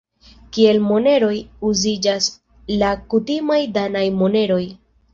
[0.55, 1.35] Kiel moneroj
[1.73, 2.31] uziĝas
[2.83, 4.63] la kutimaj danaj moneroj.